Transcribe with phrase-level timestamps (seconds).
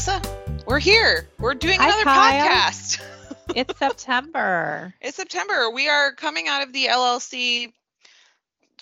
[0.00, 0.22] Melissa.
[0.66, 1.28] We're here.
[1.38, 2.48] We're doing Hi, another Kyle.
[2.48, 3.02] podcast.
[3.54, 4.94] It's September.
[5.00, 5.70] it's September.
[5.70, 7.72] We are coming out of the LLC.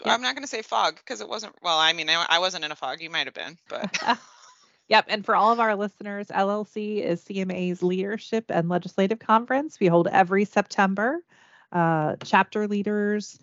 [0.04, 1.54] I'm not going to say fog because it wasn't.
[1.62, 3.00] Well, I mean, I, I wasn't in a fog.
[3.00, 3.98] You might have been, but
[4.88, 5.06] Yep.
[5.08, 9.80] And for all of our listeners, LLC is CMA's leadership and legislative conference.
[9.80, 11.20] We hold every September.
[11.72, 13.40] Uh, chapter leaders,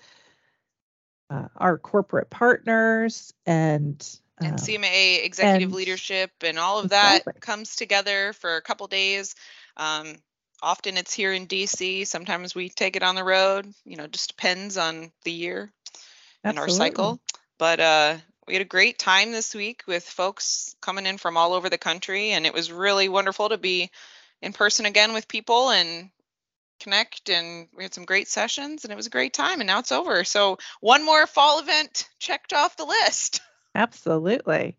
[1.31, 7.21] uh, our corporate partners, and, and uh, CMA executive and- leadership and all of that
[7.21, 7.39] Exactly.
[7.41, 9.35] comes together for a couple days.
[9.77, 10.15] Um,
[10.61, 12.05] often it's here in DC.
[12.07, 13.71] Sometimes we take it on the road.
[13.85, 15.71] You know, just depends on the year.
[16.43, 17.19] in our cycle.
[17.57, 18.17] But uh,
[18.47, 21.77] we had a great time this week with folks coming in from all over the
[21.77, 23.89] country, and it was really wonderful to be
[24.41, 26.09] in person again with people and
[26.79, 27.29] connect.
[27.29, 29.61] And we had some great sessions, and it was a great time.
[29.61, 30.23] And now it's over.
[30.23, 33.41] So one more fall event checked off the list.
[33.75, 34.77] Absolutely.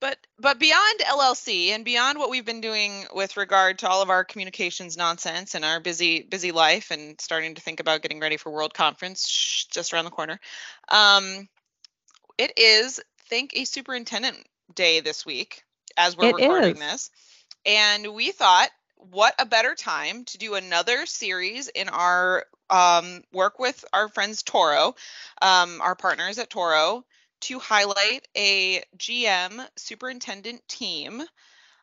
[0.00, 4.10] But but beyond LLC and beyond what we've been doing with regard to all of
[4.10, 8.36] our communications nonsense and our busy busy life and starting to think about getting ready
[8.36, 10.40] for World Conference shh, just around the corner,
[10.90, 11.48] um,
[12.38, 14.36] it is Thank a Superintendent
[14.74, 15.64] Day this week
[15.96, 16.80] as we're It recording is.
[16.80, 17.10] this,
[17.64, 23.58] and we thought, what a better time to do another series in our um, work
[23.58, 24.94] with our friends Toro,
[25.42, 27.04] um, our partners at Toro,
[27.42, 31.22] to highlight a GM superintendent team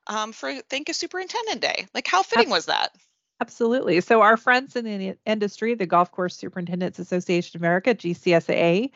[0.08, 1.88] um, for Thank a Superintendent Day.
[1.94, 2.96] Like, how fitting was that?
[3.42, 4.00] Absolutely.
[4.02, 8.92] So, our friends in the industry, the Golf Course Superintendents Association of America, GCSAA,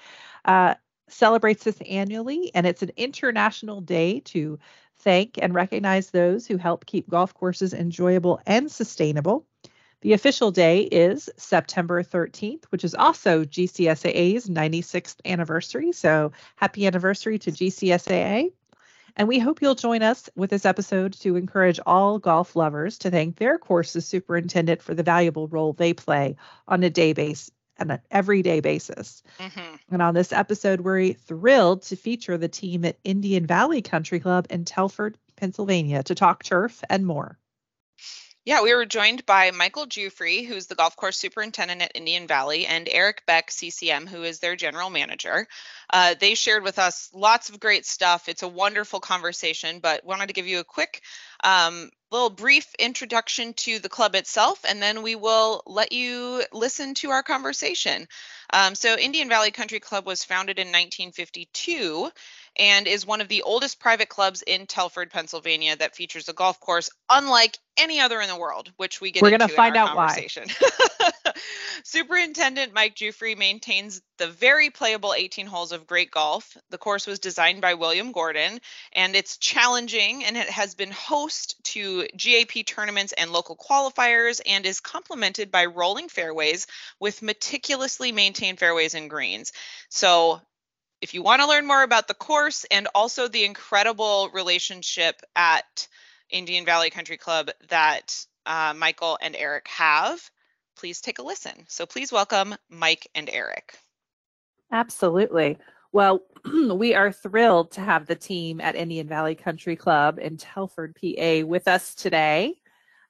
[0.46, 0.76] uh,
[1.10, 4.60] celebrates this annually, and it's an international day to
[4.98, 9.46] thank and recognize those who help keep golf courses enjoyable and sustainable.
[10.02, 15.92] The official day is September 13th, which is also GCSAA's 96th anniversary.
[15.92, 18.52] So, happy anniversary to GCSAA.
[19.16, 23.12] And we hope you'll join us with this episode to encourage all golf lovers to
[23.12, 26.36] thank their course's superintendent for the valuable role they play
[26.68, 29.24] on a day base and an everyday basis.
[29.40, 34.20] hmm And on this episode, we're thrilled to feature the team at Indian Valley Country
[34.20, 37.40] Club in Telford, Pennsylvania to talk turf and more.
[38.48, 42.66] Yeah, we were joined by Michael Giuffre, who's the golf course superintendent at Indian Valley,
[42.66, 45.50] and Eric Beck, CCM, who is their general manager.
[45.90, 48.30] Uh, they shared with us lots of great stuff.
[48.30, 51.02] It's a wonderful conversation, but wanted to give you a quick,
[51.44, 56.94] um, little brief introduction to the club itself, and then we will let you listen
[56.94, 58.08] to our conversation.
[58.54, 62.10] Um, so, Indian Valley Country Club was founded in 1952
[62.58, 66.60] and is one of the oldest private clubs in Telford, Pennsylvania, that features a golf
[66.60, 69.78] course unlike any other in the world, which we get We're into gonna in find
[69.78, 70.08] our out why.
[70.08, 70.46] conversation.
[71.84, 76.58] Superintendent Mike Giuffre maintains the very playable 18 holes of great golf.
[76.70, 78.60] The course was designed by William Gordon,
[78.94, 84.66] and it's challenging, and it has been host to GAP tournaments and local qualifiers, and
[84.66, 86.68] is complemented by rolling fairways
[87.00, 89.54] with meticulously maintained fairways and greens.
[89.90, 90.42] So
[91.02, 95.88] if you want to learn more about the course and also the incredible relationship at
[96.30, 100.20] Indian Valley Country Club that uh, Michael and Eric have,
[100.76, 101.66] please take a listen.
[101.68, 103.78] So please welcome Mike and Eric.
[104.72, 105.58] Absolutely.
[105.92, 106.22] Well,
[106.74, 111.46] we are thrilled to have the team at Indian Valley Country Club in Telford, PA,
[111.46, 112.56] with us today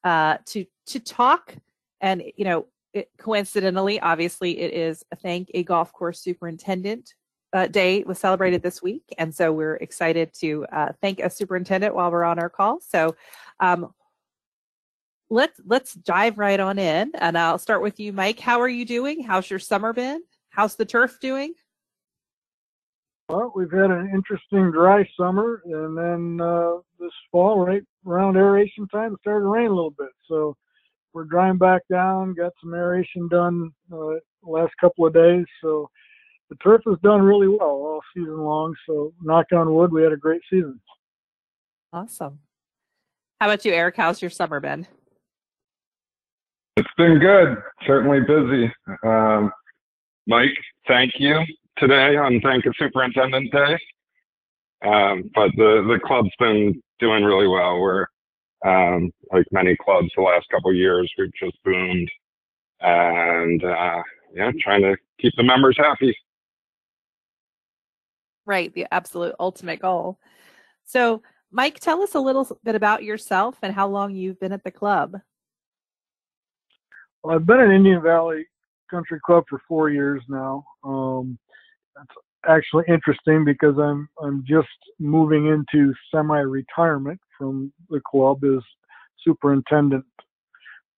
[0.04, 1.56] uh, to to talk.
[2.00, 7.14] And you know, it, coincidentally, obviously, it is a thank a golf course superintendent
[7.54, 11.96] uh, day was celebrated this week, and so we're excited to uh, thank a superintendent
[11.96, 12.80] while we're on our call.
[12.80, 13.16] So.
[13.60, 13.94] Um,
[15.30, 18.40] Let's let's dive right on in, and I'll start with you, Mike.
[18.40, 19.22] How are you doing?
[19.22, 20.24] How's your summer been?
[20.52, 21.54] How's the turf doing?
[23.28, 28.88] Well, we've had an interesting dry summer, and then uh, this fall, right around aeration
[28.88, 30.12] time, it started to rain a little bit.
[30.30, 30.56] So
[31.12, 32.34] we're drying back down.
[32.34, 35.44] Got some aeration done uh, last couple of days.
[35.62, 35.90] So
[36.50, 38.76] the turf has done really well all season long.
[38.86, 40.80] So knock on wood, we had a great season.
[41.94, 42.40] Awesome.
[43.40, 43.96] How about you, Eric?
[43.98, 44.88] How's your summer been?
[46.76, 47.58] It's been good.
[47.86, 48.72] Certainly busy.
[49.04, 49.52] Um,
[50.28, 50.56] Mike,
[50.88, 51.44] thank you
[51.78, 53.80] today on Thank a Superintendent Day.
[54.86, 57.80] Um, but the, the club's been doing really well.
[57.80, 58.06] We're,
[58.66, 62.10] um, like many clubs the last couple of years, we've just boomed
[62.82, 64.02] and, uh,
[64.34, 66.16] yeah, trying to keep the members happy.
[68.48, 70.18] Right, the absolute ultimate goal.
[70.86, 71.22] So,
[71.52, 74.72] Mike, tell us a little bit about yourself and how long you've been at the
[74.72, 75.18] club.
[77.24, 78.46] Well, I've been at Indian Valley
[78.90, 80.64] Country Club for four years now.
[80.86, 81.38] Um,
[81.94, 82.08] that's
[82.48, 84.68] actually interesting because I'm I'm just
[84.98, 87.20] moving into semi-retirement.
[87.38, 88.64] from the club as
[89.26, 90.06] superintendent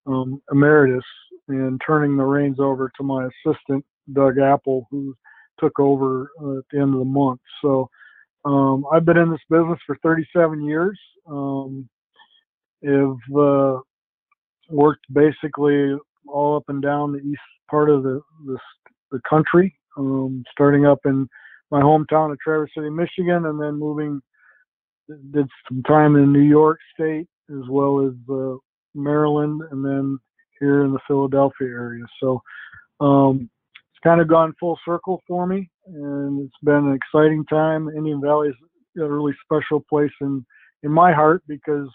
[0.05, 1.03] um, emeritus
[1.47, 5.15] and turning the reins over to my assistant Doug Apple, who
[5.59, 7.41] took over uh, at the end of the month.
[7.61, 7.89] So
[8.45, 10.99] um, I've been in this business for 37 years.
[11.29, 11.89] Um,
[12.83, 13.79] have uh,
[14.69, 15.97] worked basically
[16.27, 18.57] all up and down the east part of the the,
[19.11, 21.27] the country, um, starting up in
[21.71, 24.21] my hometown of Traverse City, Michigan, and then moving.
[25.31, 28.55] Did some time in New York State as well as uh,
[28.93, 30.19] Maryland, and then
[30.59, 32.05] here in the Philadelphia area.
[32.21, 32.41] So
[32.99, 33.49] um,
[33.99, 37.89] it's kind of gone full circle for me, and it's been an exciting time.
[37.89, 38.55] Indian Valley is
[39.01, 40.45] a really special place in
[40.83, 41.89] in my heart because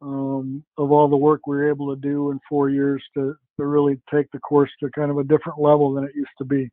[0.00, 3.66] um, of all the work we were able to do in four years to, to
[3.66, 6.70] really take the course to kind of a different level than it used to be.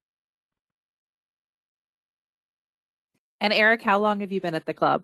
[3.41, 5.03] And Eric, how long have you been at the club?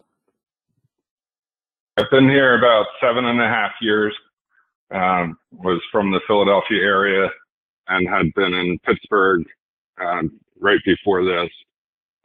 [1.98, 4.16] I've been here about seven and a half years.
[4.92, 7.30] Um, was from the Philadelphia area
[7.90, 9.44] and had been in Pittsburgh
[10.02, 11.50] um, right before this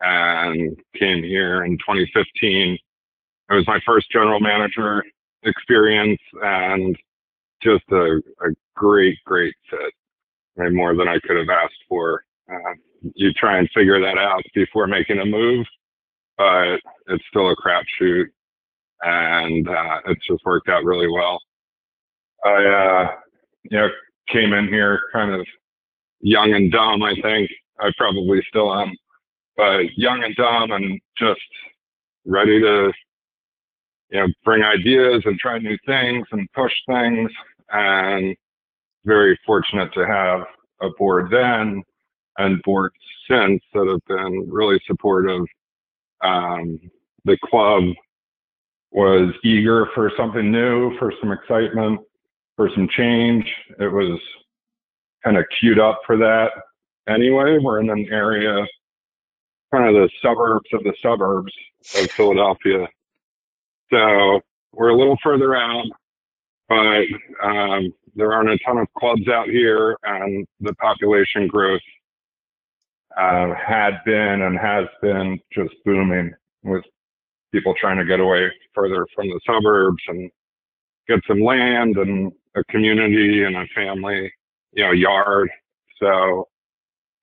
[0.01, 2.79] and came here in 2015.
[3.51, 5.03] It was my first general manager
[5.43, 6.97] experience and
[7.63, 9.93] just a, a great, great fit.
[10.57, 12.25] Right, more than I could have asked for.
[12.49, 12.75] Uh,
[13.15, 15.67] you try and figure that out before making a move,
[16.39, 16.77] but
[17.09, 18.27] it's still a crapshoot,
[19.03, 21.41] and uh, it's just worked out really well.
[22.45, 23.11] I, uh,
[23.65, 23.89] you know,
[24.29, 25.47] came in here kind of
[26.21, 27.03] young and dumb.
[27.03, 27.51] I think
[27.81, 28.93] I probably still am,
[29.57, 31.41] but young and dumb, and just
[32.25, 32.93] ready to
[34.11, 37.31] you know, bring ideas and try new things and push things.
[37.71, 38.37] And
[39.05, 40.43] very fortunate to have
[40.81, 41.83] a board then
[42.39, 42.95] and boards
[43.29, 45.45] since that have been really supportive.
[46.23, 46.81] Um,
[47.25, 47.85] the club
[48.91, 52.01] was eager for something new, for some excitement,
[52.57, 53.45] for some change.
[53.79, 54.21] It was
[55.25, 56.51] kind of queued up for that
[57.09, 57.59] anyway.
[57.61, 58.65] We're in an area,
[59.73, 61.53] kind of the suburbs of the suburbs
[61.97, 62.87] of Philadelphia.
[63.93, 64.41] So
[64.73, 65.87] we're a little further out,
[66.69, 67.05] but
[67.43, 71.83] um, there aren't a ton of clubs out here, and the population growth
[73.17, 76.85] uh, had been and has been just booming with
[77.53, 80.31] people trying to get away further from the suburbs and
[81.09, 84.33] get some land and a community and a family,
[84.73, 85.51] you know, yard.
[86.01, 86.49] So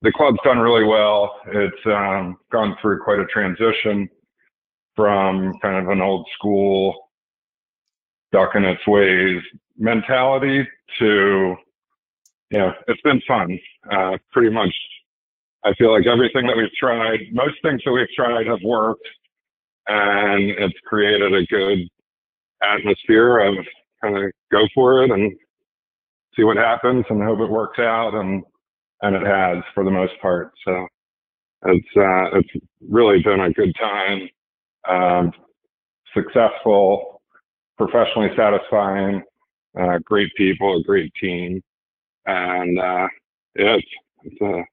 [0.01, 1.35] the club's done really well.
[1.47, 4.09] It's um, gone through quite a transition
[4.95, 6.95] from kind of an old school
[8.31, 9.41] ducking its ways
[9.77, 10.67] mentality
[10.99, 11.55] to
[12.49, 13.57] you know it's been fun
[13.91, 14.73] uh, pretty much
[15.65, 19.07] i feel like everything that we've tried most things that we've tried have worked
[19.87, 21.79] and it's created a good
[22.63, 23.55] atmosphere of
[24.01, 25.31] kind of go for it and
[26.35, 28.43] see what happens and hope it works out and
[29.01, 30.87] and it has for the most part so
[31.65, 34.27] it's uh, it's really been a good time
[34.89, 35.31] um,
[36.13, 37.21] successful,
[37.77, 39.21] professionally satisfying,
[39.79, 41.61] uh, great people, a great team,
[42.25, 43.07] and uh,
[43.55, 43.87] it's,
[44.23, 44.63] it's a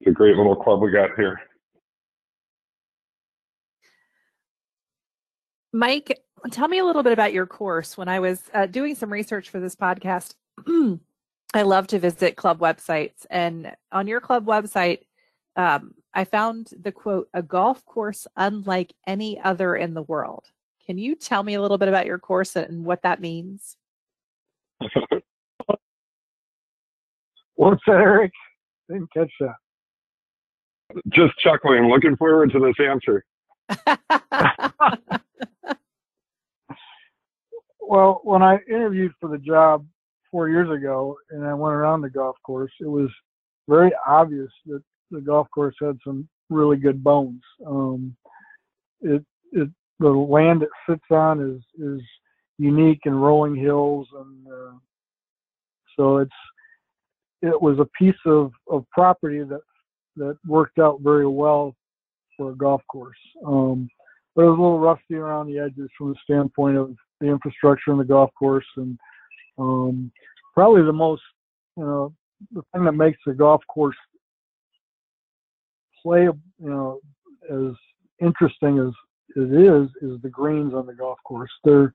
[0.00, 1.40] it's a great little club we got here.
[5.72, 6.18] Mike,
[6.50, 7.96] tell me a little bit about your course.
[7.96, 10.34] When I was uh, doing some research for this podcast,
[11.54, 15.00] I love to visit club websites, and on your club website,
[15.56, 20.46] um, I found the quote, a golf course unlike any other in the world.
[20.86, 23.76] Can you tell me a little bit about your course and what that means?
[27.56, 28.32] What's that, Eric?
[28.88, 29.56] Didn't catch that.
[31.08, 31.88] Just chuckling.
[31.88, 33.24] Looking forward to this answer.
[37.88, 39.86] well, when I interviewed for the job
[40.30, 43.08] four years ago and I went around the golf course, it was
[43.66, 47.40] very obvious that the golf course had some really good bones.
[47.66, 48.14] Um,
[49.00, 52.02] it it the land it sits on is is
[52.58, 54.72] unique and rolling hills, and uh,
[55.96, 56.30] so it's
[57.40, 59.62] it was a piece of of property that
[60.16, 61.74] that worked out very well
[62.36, 63.16] for a golf course.
[63.46, 63.88] Um,
[64.36, 67.92] but it was a little rusty around the edges from the standpoint of the infrastructure
[67.92, 68.98] in the golf course, and
[69.58, 70.12] um,
[70.54, 71.22] probably the most
[71.76, 72.14] you know
[72.52, 73.96] the thing that makes the golf course
[76.02, 77.00] play, you know,
[77.50, 77.74] as
[78.20, 78.92] interesting as
[79.36, 81.50] it is, is the greens on the golf course.
[81.64, 81.92] There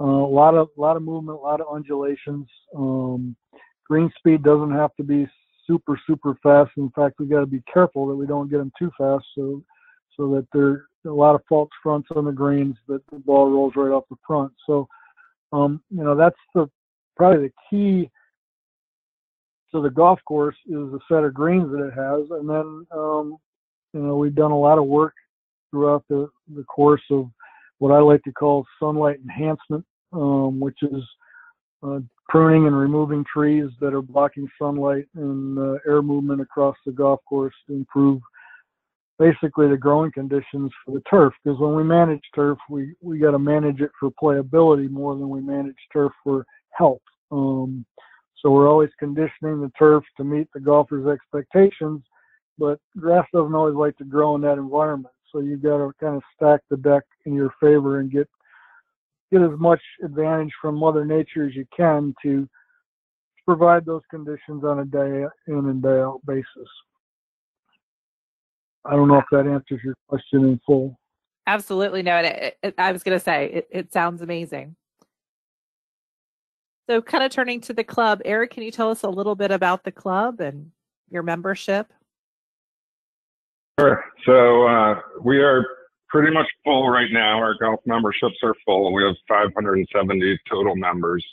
[0.00, 2.48] uh, a lot of a lot of movement, a lot of undulations.
[2.76, 3.36] Um,
[3.86, 5.26] green speed doesn't have to be
[5.66, 6.72] super super fast.
[6.76, 9.62] In fact, we got to be careful that we don't get them too fast, so
[10.16, 13.74] so that they're a lot of false fronts on the greens that the ball rolls
[13.76, 14.52] right off the front.
[14.66, 14.88] So,
[15.52, 16.68] um, you know, that's the
[17.16, 18.10] probably the key
[19.72, 23.36] to the golf course is the set of greens that it has, and then um,
[23.92, 25.14] you know we've done a lot of work
[25.70, 27.28] throughout the the course of
[27.78, 31.02] what I like to call sunlight enhancement, um, which is
[31.82, 36.92] uh, pruning and removing trees that are blocking sunlight and uh, air movement across the
[36.92, 38.20] golf course to improve
[39.18, 41.32] basically the growing conditions for the turf.
[41.42, 45.28] Because when we manage turf, we we got to manage it for playability more than
[45.28, 47.02] we manage turf for health.
[47.30, 47.84] Um,
[48.40, 52.02] so we're always conditioning the turf to meet the golfer's expectations,
[52.58, 55.14] but grass doesn't always like to grow in that environment.
[55.32, 58.28] So you've got to kind of stack the deck in your favor and get
[59.32, 62.48] get as much advantage from Mother Nature as you can to
[63.46, 66.68] provide those conditions on a day in and day out basis.
[68.86, 70.98] I don't know if that answers your question in full.
[71.46, 72.18] Absolutely no.
[72.18, 74.76] It, it, I was going to say it, it sounds amazing.
[76.88, 79.50] So, kind of turning to the club, Eric, can you tell us a little bit
[79.50, 80.70] about the club and
[81.10, 81.90] your membership?
[83.80, 84.04] Sure.
[84.26, 85.64] So, uh, we are
[86.08, 87.38] pretty much full right now.
[87.38, 88.92] Our golf memberships are full.
[88.92, 91.24] We have 570 total members,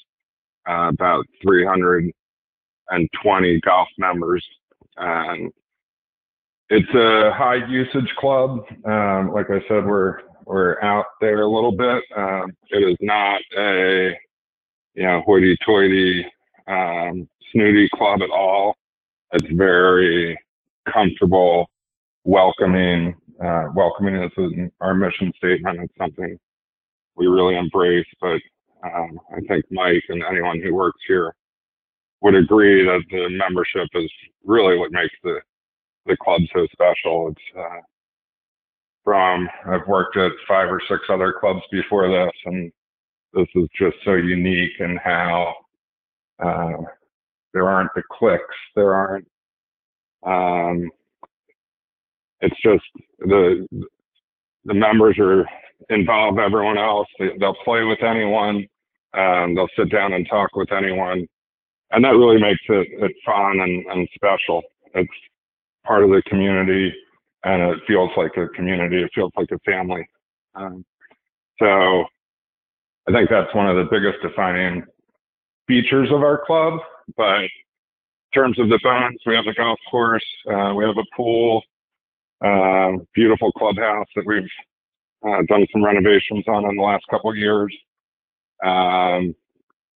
[0.68, 4.46] uh, about 320 golf members.
[4.98, 5.52] And
[6.72, 8.66] it's a high usage club.
[8.86, 12.04] Um, like I said, we're we're out there a little bit.
[12.16, 14.18] Um, it is not a
[14.94, 16.26] you know, hoity-toity,
[16.68, 18.76] um, snooty club at all.
[19.34, 20.38] It's very
[20.92, 21.70] comfortable,
[22.24, 23.16] welcoming.
[23.44, 24.32] Uh, welcoming is
[24.82, 25.80] our mission statement.
[25.82, 26.38] It's something
[27.16, 28.06] we really embrace.
[28.20, 28.42] But
[28.84, 31.34] um, I think Mike and anyone who works here
[32.22, 34.12] would agree that the membership is
[34.46, 35.40] really what makes the
[36.06, 37.30] the club so special.
[37.30, 37.82] It's uh,
[39.04, 42.72] from I've worked at five or six other clubs before this, and
[43.34, 45.54] this is just so unique in how
[46.44, 46.78] uh,
[47.54, 48.44] there aren't the cliques,
[48.76, 49.28] there aren't.
[50.26, 50.90] Um,
[52.42, 52.84] it's just
[53.20, 53.68] the
[54.66, 55.46] the members are
[55.90, 57.08] involve everyone else.
[57.20, 58.68] They, will play with anyone.
[59.14, 61.28] Um, they'll sit down and talk with anyone,
[61.92, 64.62] and that really makes it, it fun and, and special.
[64.94, 65.10] It's
[65.86, 66.94] part of the community,
[67.44, 69.02] and it feels like a community.
[69.02, 70.08] It feels like a family.
[70.56, 70.86] Um,
[71.60, 72.06] so
[73.08, 74.84] I think that's one of the biggest defining
[75.68, 76.80] features of our club.
[77.18, 77.50] But in
[78.34, 81.64] terms of the bones, we have a golf course, uh, we have a pool,
[82.44, 84.44] uh, beautiful clubhouse that we've
[85.28, 87.76] uh, done some renovations on in the last couple of years.
[88.64, 89.36] Um,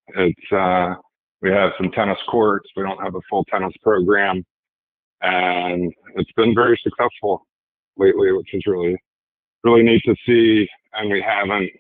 [0.10, 0.96] it's uh,
[1.42, 2.70] we have some tennis courts.
[2.76, 4.46] We don't have a full tennis program,
[5.26, 7.46] and it's been very successful
[7.98, 8.96] lately, which is really
[9.64, 10.68] really neat to see.
[10.94, 11.72] And we haven't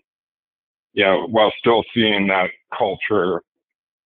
[0.96, 3.42] yeah, while still seeing that culture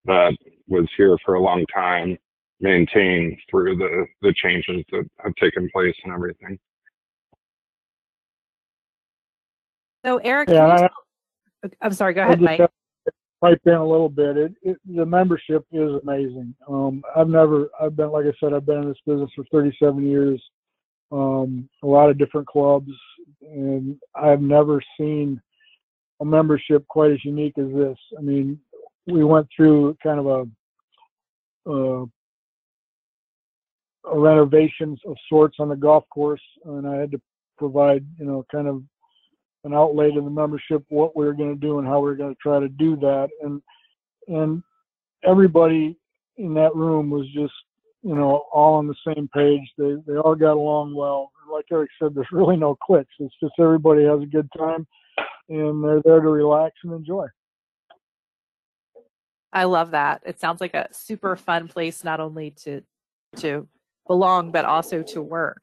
[0.06, 0.36] that
[0.68, 2.18] was here for a long time
[2.60, 6.58] maintained through the, the changes that have taken place and everything.
[10.04, 10.90] So, Eric, yeah,
[11.64, 12.62] I, am sorry, go ahead, Mike.
[13.42, 14.36] Pipe in a little bit.
[14.36, 16.54] It, it, the membership is amazing.
[16.68, 20.06] Um, I've never, I've been, like I said, I've been in this business for 37
[20.06, 20.42] years,
[21.12, 22.92] um, a lot of different clubs,
[23.42, 25.42] and I've never seen
[26.20, 27.98] a membership quite as unique as this.
[28.18, 28.60] I mean,
[29.08, 30.26] we went through kind of
[31.66, 32.06] a, a,
[34.12, 37.22] a renovations of sorts on the golf course, and I had to
[37.58, 38.84] provide, you know, kind of
[39.64, 42.16] an outlay to the membership, what we were going to do and how we were
[42.16, 43.62] going to try to do that, and
[44.28, 44.64] and
[45.24, 45.98] everybody
[46.38, 47.54] in that room was just,
[48.02, 49.70] you know, all on the same page.
[49.78, 51.32] They they all got along well.
[51.52, 53.14] Like Eric said, there's really no cliques.
[53.20, 54.86] It's just everybody has a good time
[55.50, 57.26] and they're there to relax and enjoy.
[59.52, 60.22] I love that.
[60.26, 62.82] It sounds like a super fun place not only to
[63.38, 63.68] to
[64.08, 65.62] belong but also to work.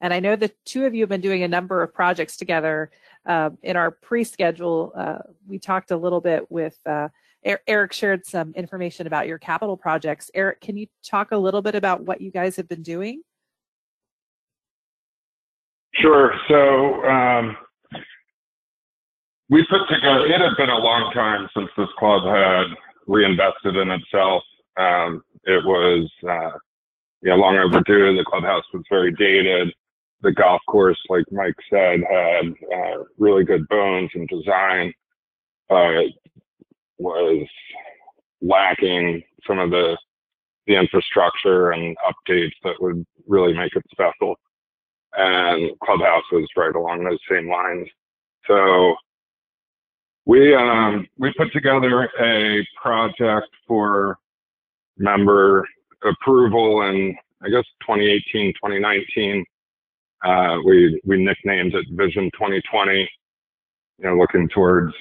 [0.00, 2.90] And I know the two of you have been doing a number of projects together.
[3.26, 7.08] Uh, in our pre-schedule, uh, we talked a little bit with uh,
[7.66, 10.30] Eric shared some information about your capital projects.
[10.34, 13.22] Eric, can you talk a little bit about what you guys have been doing?
[15.94, 16.34] Sure.
[16.48, 17.56] So um,
[19.48, 22.66] we put together, it had been a long time since this club had
[23.06, 24.42] reinvested in itself.
[24.76, 26.58] Um, it was, uh,
[27.22, 28.16] yeah, long overdue.
[28.16, 29.72] The clubhouse was very dated.
[30.24, 34.92] The golf course, like Mike said, had uh, really good bones and design,
[35.68, 36.06] but
[36.98, 37.46] was
[38.42, 39.98] lacking some of the
[40.66, 44.36] the infrastructure and updates that would really make it special.
[45.16, 47.88] and clubhouse was right along those same lines.
[48.48, 48.96] So
[50.26, 54.18] we um, we put together a project for
[54.98, 55.66] member
[56.04, 59.44] approval in I guess 2018, 2019.
[60.24, 63.08] Uh, we we nicknamed it Vision 2020.
[63.98, 64.94] You know, looking towards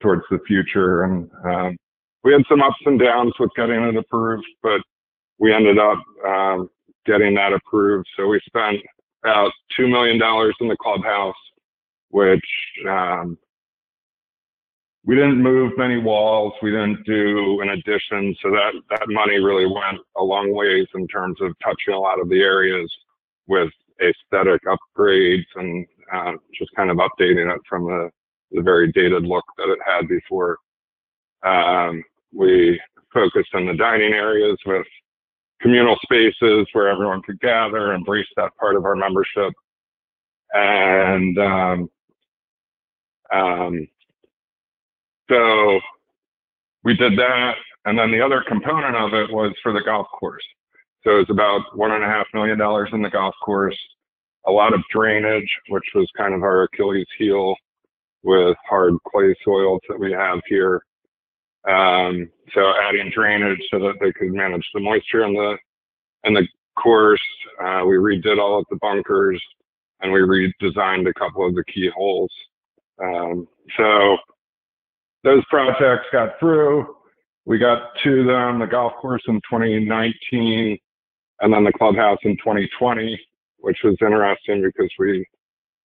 [0.00, 1.76] towards the future, and um,
[2.24, 4.80] we had some ups and downs with getting it approved, but
[5.38, 6.70] we ended up um,
[7.06, 8.06] getting that approved.
[8.16, 8.78] So we spent
[9.24, 11.34] about two million dollars in the clubhouse,
[12.10, 12.44] which
[12.88, 13.38] um,
[15.04, 16.52] we didn't move many walls.
[16.62, 18.34] We didn't do an addition.
[18.42, 22.20] So that, that money really went a long ways in terms of touching a lot
[22.20, 22.92] of the areas
[23.46, 28.10] with aesthetic upgrades and uh, just kind of updating it from the,
[28.52, 30.58] the very dated look that it had before.
[31.44, 32.80] Um, we
[33.12, 34.86] focused on the dining areas with
[35.60, 39.52] communal spaces where everyone could gather, embrace that part of our membership.
[40.52, 41.90] And um,
[43.32, 43.88] um,
[45.30, 45.80] so
[46.84, 47.54] we did that.
[47.86, 50.44] And then the other component of it was for the golf course.
[51.04, 53.78] So it was about one and a half million dollars in the golf course,
[54.46, 57.54] a lot of drainage, which was kind of our Achilles heel
[58.22, 60.82] with hard clay soils that we have here.
[61.68, 65.56] Um, so adding drainage so that they could manage the moisture in the
[66.24, 66.46] in the
[66.82, 67.20] course.
[67.62, 69.42] Uh, we redid all of the bunkers
[70.00, 72.30] and we redesigned a couple of the key holes.
[73.02, 73.46] Um,
[73.76, 74.16] so
[75.22, 76.94] those projects got through.
[77.46, 80.78] We got to them, the golf course in 2019,
[81.40, 83.18] and then the clubhouse in 2020,
[83.58, 85.26] which was interesting because we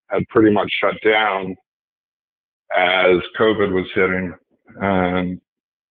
[0.08, 1.56] had pretty much shut down
[2.76, 4.34] as COVID was hitting,
[4.82, 5.42] and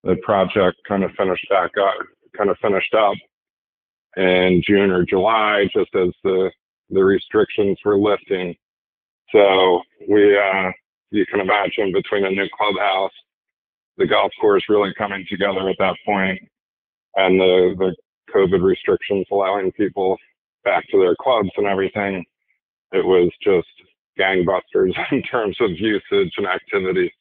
[0.05, 1.95] the project kind of finished back up,
[2.37, 3.17] kind of finished up
[4.17, 6.51] in June or July, just as the
[6.91, 8.55] the restrictions were lifting.
[9.31, 10.71] So we, uh,
[11.11, 13.13] you can imagine, between a new clubhouse
[13.99, 16.41] the golf course really coming together at that point
[17.17, 17.95] and the, the
[18.35, 20.17] COVID restrictions allowing people
[20.65, 22.25] back to their clubs and everything,
[22.93, 23.69] it was just
[24.19, 27.13] gangbusters in terms of usage and activity.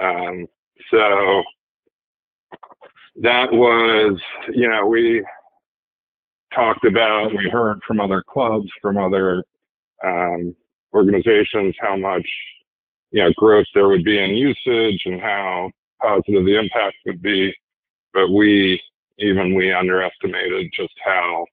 [0.00, 0.46] Um,
[0.90, 1.42] so
[3.20, 4.18] that was,
[4.54, 5.24] you know, we
[6.54, 9.42] talked about, we heard from other clubs, from other
[10.04, 10.54] um,
[10.94, 12.26] organizations, how much,
[13.10, 15.70] you know, growth there would be in usage and how
[16.00, 17.52] positive the impact would be,
[18.14, 18.80] but we
[19.18, 21.46] even we underestimated just how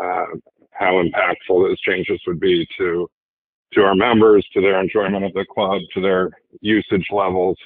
[0.00, 0.26] uh,
[0.72, 3.08] how impactful those changes would be to
[3.72, 7.56] to our members, to their enjoyment of the club, to their usage levels.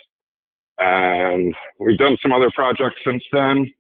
[0.79, 3.73] And we've done some other projects since then,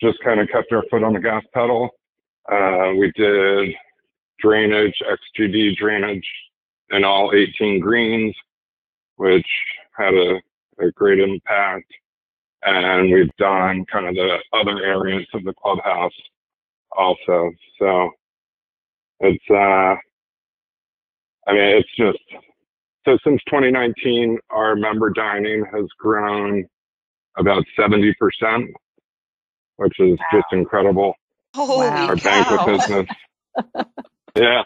[0.00, 1.90] just kind of kept our foot on the gas pedal.
[2.50, 3.74] Uh, we did
[4.38, 4.94] drainage,
[5.40, 6.28] XGD drainage
[6.90, 8.36] in all 18 greens,
[9.16, 9.46] which
[9.96, 10.38] had a
[10.80, 11.92] a great impact.
[12.64, 16.12] And we've done kind of the other areas of the clubhouse
[16.96, 17.50] also.
[17.78, 18.10] So
[19.20, 19.96] it's, uh,
[21.46, 22.18] I mean, it's just,
[23.04, 26.64] so since 2019, our member dining has grown
[27.36, 28.14] about 70%,
[29.76, 30.24] which is wow.
[30.32, 31.14] just incredible.
[31.54, 32.24] Holy our cow.
[32.24, 33.06] banquet business.
[34.36, 34.62] yeah.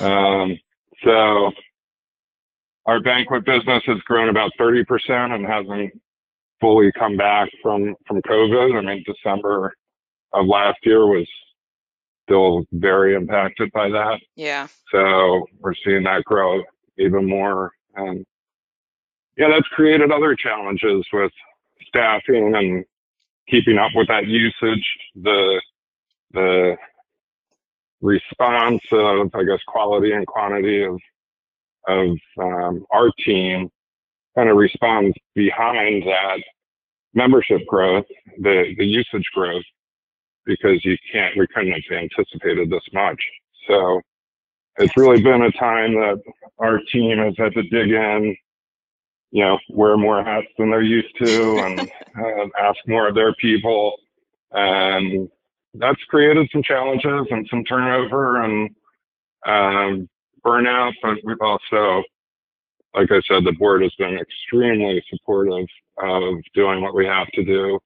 [0.00, 0.58] Um,
[1.04, 1.52] so
[2.86, 5.92] our banquet business has grown about 30% and hasn't
[6.60, 8.76] fully come back from, from COVID.
[8.76, 9.74] I mean, December
[10.32, 11.26] of last year was
[12.24, 14.20] still very impacted by that.
[14.36, 14.68] Yeah.
[14.92, 16.62] So we're seeing that grow
[16.98, 17.72] even more.
[17.94, 18.24] And
[19.36, 21.32] yeah, that's created other challenges with
[21.86, 22.84] staffing and
[23.48, 25.60] keeping up with that usage, the,
[26.32, 26.76] the
[28.02, 30.98] response of, I guess, quality and quantity of
[31.88, 33.70] of um, our team
[34.38, 36.38] kind of responds behind that
[37.12, 38.04] membership growth,
[38.38, 39.64] the, the usage growth,
[40.46, 43.20] because you can't, we couldn't have anticipated this much.
[43.66, 44.00] So
[44.76, 46.22] it's really been a time that
[46.58, 48.36] our team has had to dig in,
[49.32, 51.80] you know, wear more hats than they're used to and
[52.16, 53.96] uh, ask more of their people.
[54.52, 55.28] And
[55.74, 58.70] that's created some challenges and some turnover and
[59.46, 60.08] um,
[60.46, 62.04] burnout, but we've also,
[62.94, 65.66] like I said, the board has been extremely supportive
[65.98, 67.78] of doing what we have to do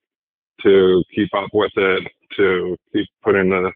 [0.61, 3.71] to keep up with it, to keep putting the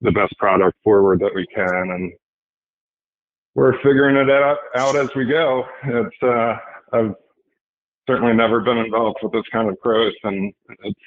[0.00, 2.12] the best product forward that we can, and
[3.54, 5.64] we're figuring it out, out as we go.
[5.84, 6.56] It's uh,
[6.92, 7.14] I've
[8.06, 11.00] certainly never been involved with this kind of growth, and it's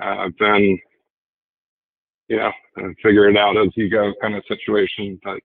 [0.00, 0.78] uh, been
[2.28, 2.50] you know
[3.02, 5.38] figure it out as you go kind of situation, but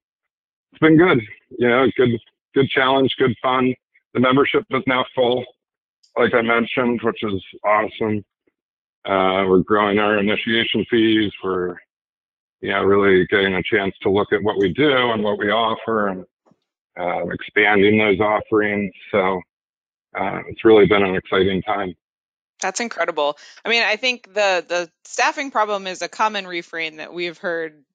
[0.72, 1.20] it's been good.
[1.58, 2.18] You know, good
[2.60, 3.74] good challenge, good fun.
[4.14, 5.46] The membership is now full,
[6.18, 8.24] like I mentioned, which is awesome.
[9.06, 11.32] Uh, we're growing our initiation fees.
[11.44, 11.78] We're
[12.62, 15.50] you know really getting a chance to look at what we do and what we
[15.50, 16.26] offer and
[17.00, 18.92] uh, expanding those offerings.
[19.12, 19.40] So
[20.20, 21.94] uh, it's really been an exciting time.
[22.62, 23.38] That's incredible.
[23.64, 27.86] I mean, I think the the staffing problem is a common refrain that we've heard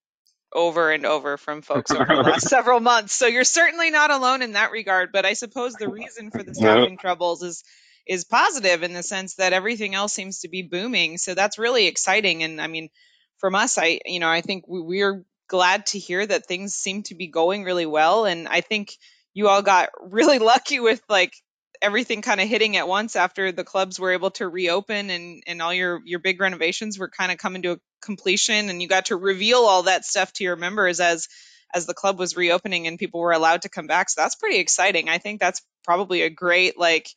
[0.55, 3.15] over and over from folks over the last several months.
[3.15, 5.11] So you're certainly not alone in that regard.
[5.13, 7.65] But I suppose the reason for the staffing troubles is
[8.07, 11.17] is positive in the sense that everything else seems to be booming.
[11.19, 12.43] So that's really exciting.
[12.43, 12.91] And I mean,
[13.39, 17.03] from us, I you know I think we, we're glad to hear that things seem
[17.05, 18.25] to be going really well.
[18.25, 18.97] And I think
[19.35, 21.35] you all got really lucky with like
[21.83, 25.61] everything kind of hitting at once after the clubs were able to reopen and and
[25.61, 29.07] all your your big renovations were kind of coming to a completion and you got
[29.07, 31.29] to reveal all that stuff to your members as
[31.75, 34.09] as the club was reopening and people were allowed to come back.
[34.09, 35.09] So that's pretty exciting.
[35.09, 37.09] I think that's probably a great like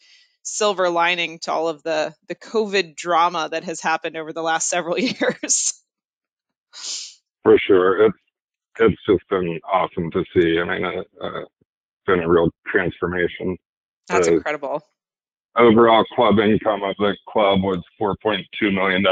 [0.43, 4.69] silver lining to all of the the covid drama that has happened over the last
[4.75, 5.81] several years.
[7.43, 8.07] For sure.
[8.07, 8.17] It's
[8.79, 10.59] it's just been awesome to see.
[10.59, 13.57] I mean uh, uh, it's been a real transformation
[14.07, 14.81] that's incredible.
[15.55, 19.03] Overall club income of the club was $4.2 million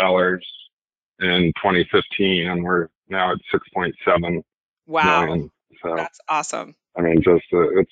[1.20, 4.44] in 2015, and we're now at 6.7
[4.88, 5.26] wow.
[5.26, 5.52] million.
[5.82, 6.76] So that's awesome.
[6.98, 7.92] I mean, just uh, it's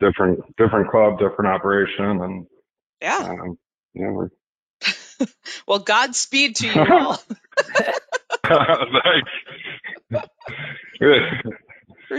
[0.00, 2.46] different, different club, different operation, and
[3.00, 3.58] yeah, um,
[3.94, 4.28] yeah, we're.
[5.66, 7.16] well, Godspeed to you all.
[10.10, 10.28] Thanks.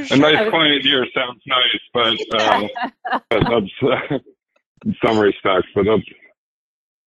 [0.04, 0.18] Sure.
[0.18, 2.68] A nice quiet year sounds nice, but, uh,
[3.30, 3.72] but that's
[4.12, 4.18] uh,
[4.86, 6.04] in some respects, but that's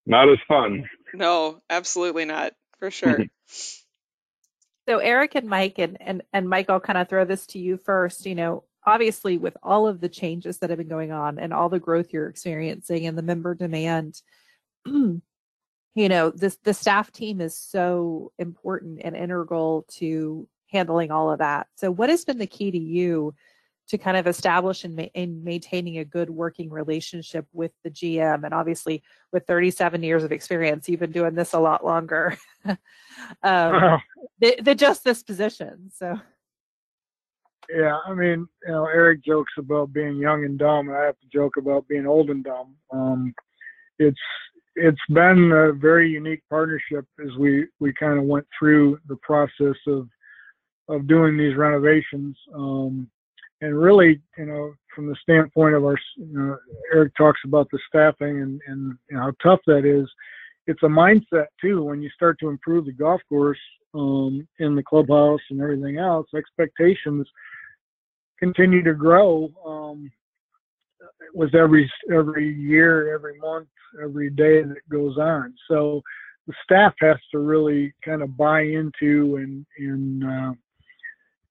[0.06, 0.88] not as fun.
[1.14, 3.26] No, absolutely not, for sure.
[4.88, 7.76] so Eric and Mike and and and Mike, I'll kind of throw this to you
[7.76, 8.26] first.
[8.26, 11.68] You know, obviously with all of the changes that have been going on and all
[11.68, 14.20] the growth you're experiencing and the member demand.
[14.86, 21.38] you know this the staff team is so important and integral to handling all of
[21.38, 21.66] that.
[21.76, 23.34] So, what has been the key to you
[23.88, 28.44] to kind of establish and, ma- and maintaining a good working relationship with the GM?
[28.44, 29.02] And obviously,
[29.32, 32.36] with 37 years of experience, you've been doing this a lot longer
[33.42, 34.00] um,
[34.40, 35.90] than, just this position.
[35.94, 36.18] So.
[37.70, 41.18] Yeah, I mean, you know, Eric jokes about being young and dumb, and I have
[41.20, 42.74] to joke about being old and dumb.
[42.90, 43.34] Um,
[43.98, 44.18] it's
[44.74, 49.76] it's been a very unique partnership as we we kind of went through the process
[49.86, 50.08] of
[50.88, 52.36] of doing these renovations.
[52.54, 53.08] Um,
[53.60, 56.58] and really, you know, from the standpoint of our, you know,
[56.92, 60.08] Eric talks about the staffing and, and how tough that is.
[60.66, 61.82] It's a mindset too.
[61.82, 63.58] When you start to improve the golf course
[63.94, 67.26] um, in the clubhouse and everything else, expectations
[68.38, 70.10] continue to grow um,
[71.34, 73.68] with every every year, every month,
[74.02, 75.54] every day that goes on.
[75.68, 76.02] So
[76.46, 80.52] the staff has to really kind of buy into and and uh,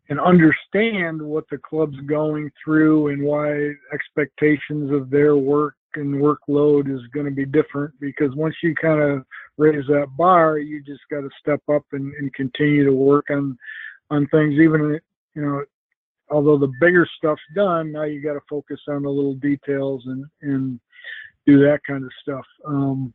[0.10, 6.94] and understand what the club's going through and why expectations of their work and workload
[6.94, 9.26] is going to be different because once you kind of
[9.58, 13.58] raise that bar you just got to step up and, and continue to work on
[14.10, 14.54] on things.
[14.54, 15.00] Even
[15.36, 15.64] you know
[16.30, 20.26] although the bigger stuff's done now you got to focus on the little details and
[20.42, 20.80] and
[21.46, 22.46] do that kind of stuff.
[22.66, 23.14] Um,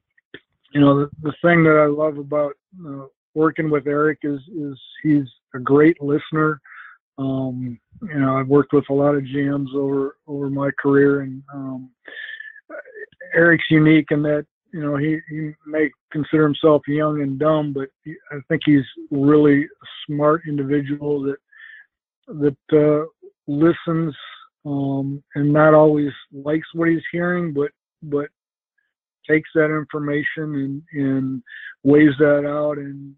[0.72, 2.54] you know the, the thing that i love about
[2.86, 6.60] uh, working with eric is is he's a great listener
[7.18, 11.42] um, you know, I've worked with a lot of GMs over over my career, and
[11.52, 11.90] um,
[13.34, 17.88] Eric's unique in that you know he, he may consider himself young and dumb, but
[18.04, 21.36] he, I think he's really a smart individual that
[22.28, 23.06] that uh,
[23.46, 24.14] listens
[24.64, 27.70] um, and not always likes what he's hearing, but
[28.02, 28.28] but
[29.28, 31.42] takes that information and and
[31.84, 33.14] weighs that out and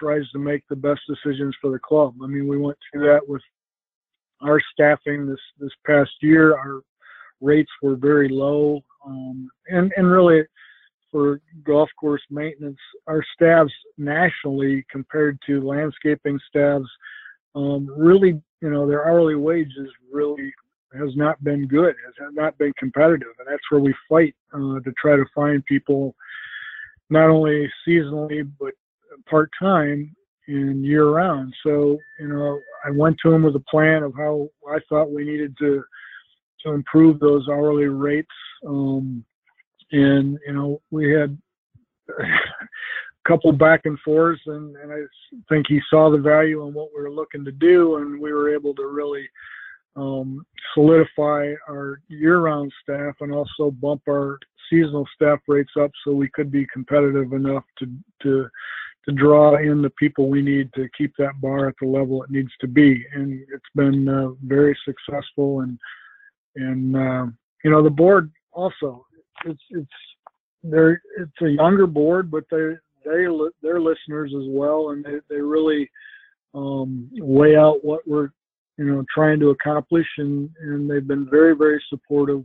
[0.00, 2.14] tries to make the best decisions for the club.
[2.22, 3.42] I mean, we went through that with
[4.42, 6.56] our staffing this this past year.
[6.56, 6.80] Our
[7.40, 10.42] rates were very low, um, and and really
[11.10, 16.86] for golf course maintenance, our staffs nationally compared to landscaping staffs,
[17.56, 20.52] um, really, you know, their hourly wages really
[20.94, 24.92] has not been good, has not been competitive, and that's where we fight uh, to
[25.00, 26.14] try to find people
[27.10, 28.72] not only seasonally but
[29.28, 30.14] part time
[30.46, 31.54] and year round.
[31.62, 35.24] So, you know, I went to him with a plan of how I thought we
[35.24, 35.84] needed to
[36.64, 38.28] to improve those hourly rates.
[38.66, 39.24] Um,
[39.92, 41.36] and you know, we had
[42.18, 45.00] a couple back and forths, and, and I
[45.48, 48.52] think he saw the value in what we were looking to do, and we were
[48.54, 49.28] able to really
[49.96, 54.38] um, solidify our year-round staff and also bump our
[54.70, 57.86] seasonal staff rates up so we could be competitive enough to
[58.22, 58.48] to
[59.08, 62.30] to draw in the people we need to keep that bar at the level it
[62.30, 63.04] needs to be.
[63.14, 65.60] And it's been uh, very successful.
[65.60, 65.78] And
[66.56, 67.26] and uh,
[67.64, 69.06] you know the board also
[69.44, 69.90] it's it's
[70.62, 73.26] they're it's a younger board, but they they
[73.62, 75.90] they're listeners as well, and they they really
[76.54, 78.30] um, weigh out what we're
[78.76, 82.44] you know trying to accomplish, and and they've been very very supportive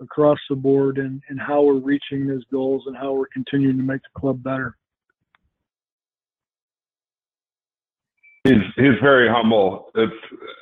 [0.00, 3.82] across the board and and how we're reaching those goals and how we're continuing to
[3.82, 4.76] make the club better.
[8.50, 9.90] He's he's very humble.
[9.94, 10.12] It's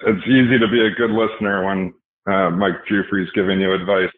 [0.07, 1.94] it's easy to be a good listener when
[2.31, 4.11] uh, Mike Giuffre's giving you advice.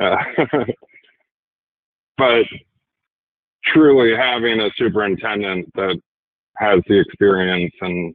[0.00, 0.16] Uh,
[2.18, 2.44] but
[3.66, 6.00] truly having a superintendent that
[6.56, 8.14] has the experience and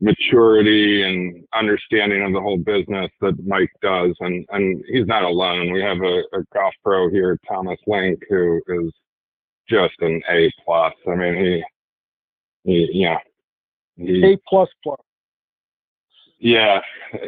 [0.00, 5.72] maturity and understanding of the whole business that Mike does, and and he's not alone.
[5.72, 8.92] We have a, a golf pro here, Thomas Link, who is
[9.68, 10.94] just an A plus.
[11.10, 11.64] I mean, he,
[12.62, 13.18] he, yeah,
[13.98, 14.98] he, A plus plus.
[16.38, 16.80] Yeah,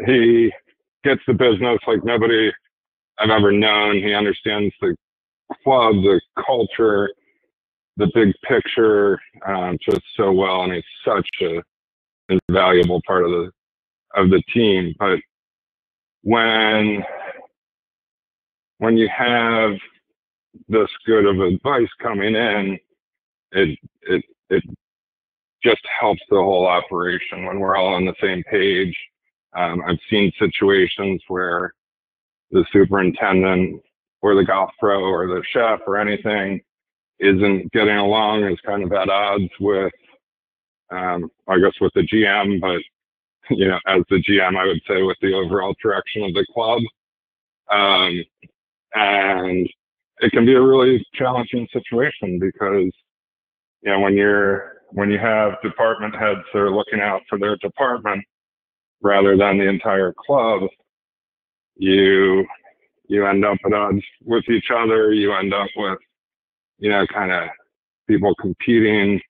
[0.07, 0.53] he
[1.05, 2.51] gets the business like nobody
[3.19, 3.97] I've ever known.
[3.97, 4.97] He understands the
[5.65, 7.11] club, the culture,
[7.97, 11.63] the big picture, um, just so well, and he's such a
[12.49, 13.51] invaluable part of the
[14.15, 14.95] of the team.
[14.99, 15.19] But
[16.23, 17.03] when
[18.79, 19.73] when you have
[20.69, 22.79] this good of advice coming in,
[23.53, 24.65] it it it
[25.63, 28.97] just helps the whole operation when we're all on the same page.
[29.57, 31.75] Um, I've seen situations where
[32.51, 33.83] the superintendent
[34.23, 36.61] or the golf pro or the chef or anything
[37.19, 39.93] isn't getting along is kind of at odds with,
[40.91, 42.81] um, I guess, with the GM, but
[43.51, 46.81] you know, as the GM, I would say with the overall direction of the club.
[47.71, 48.25] Um,
[48.95, 49.69] and
[50.19, 52.93] it can be a really challenging situation because,
[53.83, 57.57] you know, when you're when you have department heads that are looking out for their
[57.57, 58.25] department
[59.03, 60.63] rather than the entire club,
[61.77, 62.47] you
[63.11, 65.13] you end up at odds with each other.
[65.13, 65.99] You end up with,
[66.79, 67.49] you know, kind of
[68.09, 69.21] people competing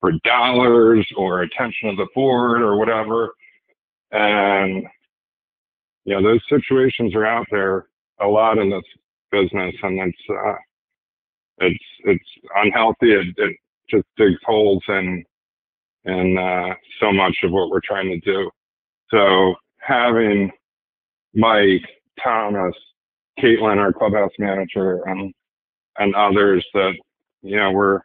[0.00, 3.32] for dollars or attention of the board or whatever.
[4.12, 4.84] And,
[6.04, 7.86] you know, those situations are out there
[8.20, 8.84] a lot in this
[9.32, 10.54] business and it's, uh,
[11.58, 12.24] it's, it's
[12.56, 13.12] unhealthy.
[13.12, 13.56] It, it
[13.90, 15.24] just digs holes in,
[16.04, 18.50] in, uh, so much of what we're trying to do.
[19.10, 20.50] So having
[21.34, 21.82] Mike
[22.22, 22.74] Thomas,
[23.38, 25.32] Caitlin, our clubhouse manager, and
[25.98, 26.92] and others that
[27.42, 28.00] you know we're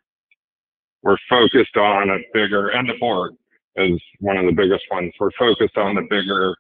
[1.04, 3.34] we're focused on a bigger and the board
[3.78, 5.14] is one of the biggest ones.
[5.20, 6.56] We're focused on the bigger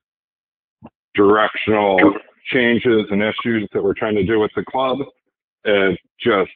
[1.14, 2.00] directional
[2.52, 4.98] changes and issues that we're trying to do with the club.
[5.64, 6.52] It just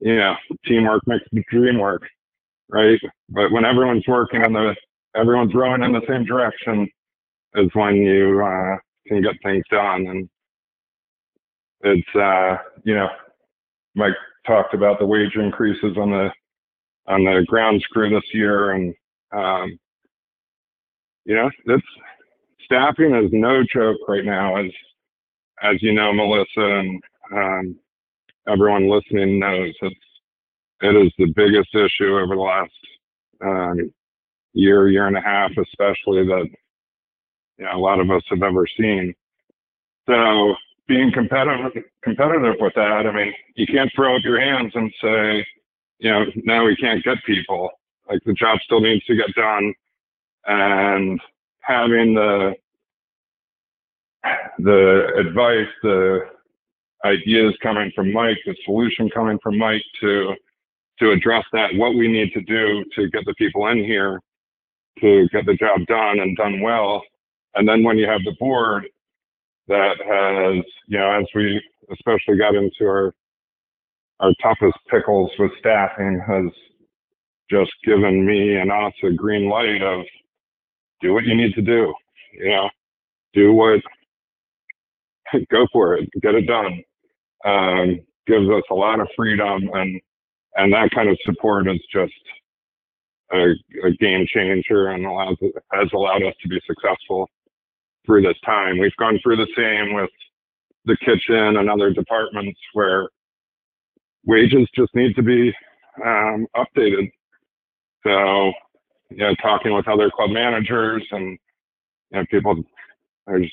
[0.00, 0.34] you know,
[0.66, 2.02] teamwork makes the dream work,
[2.68, 3.00] right?
[3.28, 4.74] But when everyone's working in the
[5.16, 6.88] everyone's rowing in the same direction
[7.54, 10.06] is when you uh, can get things done.
[10.06, 10.28] And
[11.80, 13.08] it's, uh, you know,
[13.94, 14.14] Mike
[14.46, 16.30] talked about the wage increases on the,
[17.06, 18.72] on the ground crew this year.
[18.72, 18.94] And,
[19.32, 19.78] um,
[21.24, 21.86] you know, it's
[22.64, 24.70] staffing is no joke right now, as,
[25.62, 27.76] as you know, Melissa and, um,
[28.48, 29.96] everyone listening knows it's,
[30.80, 32.72] it is the biggest issue over the last,
[33.44, 33.92] um,
[34.52, 36.48] year, year and a half, especially that
[37.58, 39.14] you know, a lot of us have ever seen.
[40.08, 40.54] So
[40.86, 45.46] being competitive competitive with that, I mean, you can't throw up your hands and say,
[45.98, 47.70] you know, now we can't get people.
[48.08, 49.74] Like the job still needs to get done,
[50.46, 51.20] and
[51.60, 52.54] having the
[54.58, 56.20] the advice, the
[57.04, 60.34] ideas coming from Mike, the solution coming from Mike to
[60.98, 64.20] to address that, what we need to do to get the people in here
[65.00, 67.02] to get the job done and done well,
[67.54, 68.84] and then when you have the board
[69.68, 73.14] that has, you know, as we especially got into our
[74.20, 76.46] our toughest pickles with staffing has
[77.50, 80.04] just given me and us a green light of
[81.00, 81.94] do what you need to do.
[82.32, 82.70] You know,
[83.32, 83.80] do what
[85.50, 86.82] go for it, get it done.
[87.44, 90.00] Um, gives us a lot of freedom and
[90.56, 92.12] and that kind of support is just
[93.32, 93.52] a,
[93.84, 95.36] a game changer and allows
[95.72, 97.28] has allowed us to be successful
[98.06, 98.78] through this time.
[98.78, 100.10] We've gone through the same with
[100.84, 103.08] the kitchen and other departments where
[104.24, 105.52] wages just need to be
[106.04, 107.10] um, updated.
[108.04, 108.52] So,
[109.10, 111.38] you know, talking with other club managers and
[112.10, 112.62] you know, people,
[113.26, 113.52] there's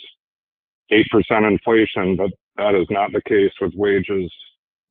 [0.91, 4.32] eight percent inflation, but that is not the case with wages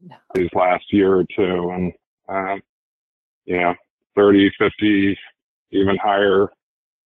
[0.01, 0.17] No.
[0.35, 1.93] these last year or two, and
[2.29, 2.63] um,
[3.45, 3.75] you know,
[4.17, 5.19] 30, 50,
[5.73, 6.49] even higher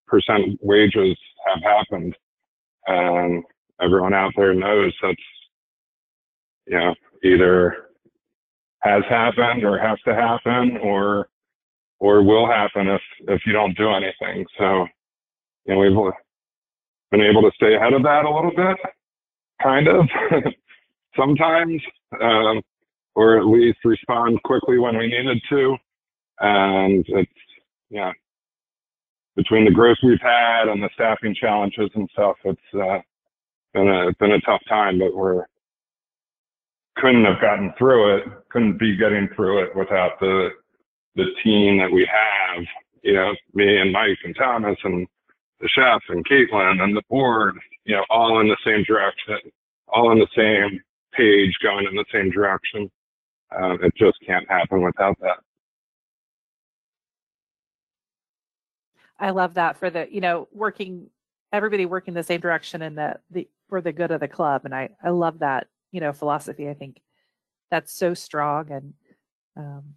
[0.07, 2.15] percent wages have happened,
[2.87, 3.45] and
[3.81, 5.17] everyone out there knows that's
[6.67, 7.89] you know either
[8.83, 11.29] has happened or has to happen or
[12.01, 14.47] or will happen if if you don't do anything.
[14.59, 14.87] So
[15.67, 16.13] you know we've
[17.11, 18.77] been able to stay ahead of that a little bit,
[19.63, 20.07] kind of
[21.17, 21.83] sometimes,
[22.21, 22.61] um,
[23.15, 25.77] or at least respond quickly when we needed to.
[26.41, 27.31] And it's
[27.91, 28.13] yeah,
[29.37, 32.99] between the growth we've had and the staffing challenges and stuff, it's uh,
[33.73, 35.45] been a been a tough time, but we're
[36.97, 40.51] couldn't have gotten through it, couldn't be getting through it without the
[41.17, 42.65] the team that we have,
[43.03, 45.07] you know, me and Mike and Thomas and
[45.61, 49.39] the chef and Caitlin and the board, you know, all in the same direction,
[49.89, 50.81] all on the same
[51.13, 52.91] page, going in the same direction.
[53.51, 55.39] Uh, it just can't happen without that.
[59.19, 61.11] I love that for the, you know, working
[61.53, 64.63] everybody working the same direction and the the for the good of the club.
[64.65, 66.69] And I I love that, you know, philosophy.
[66.69, 67.01] I think
[67.71, 68.95] that's so strong and
[69.57, 69.95] um,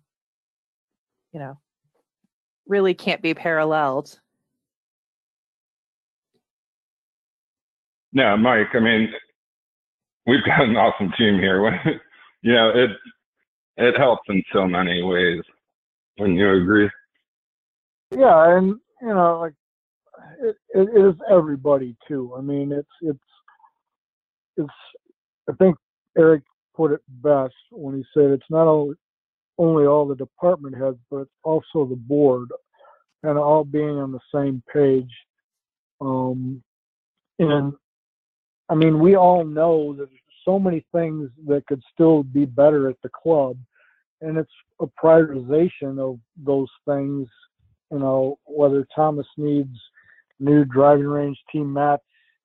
[1.32, 1.60] you know,
[2.68, 4.20] really can't be paralleled.
[8.14, 8.68] Yeah, Mike.
[8.74, 9.10] I mean,
[10.26, 11.62] we've got an awesome team here.
[12.42, 12.92] you know, it
[13.78, 15.42] it helps in so many ways.
[16.20, 16.90] Wouldn't you agree?
[18.12, 19.54] Yeah, and you know, like
[20.42, 22.34] it, it is everybody too.
[22.38, 23.20] I mean, it's it's
[24.58, 24.74] it's.
[25.50, 25.76] I think
[26.18, 26.44] Eric
[26.76, 28.96] put it best when he said it's not only
[29.58, 32.50] only all the department heads, but also the board,
[33.24, 35.12] and all being on the same page.
[36.02, 36.64] Um,
[37.40, 37.74] and
[38.72, 42.90] I mean, we all know that there's so many things that could still be better
[42.90, 43.58] at the club,
[44.22, 47.28] and it's a prioritization of those things.
[47.92, 49.78] You know, whether Thomas needs
[50.40, 52.02] new driving range team mats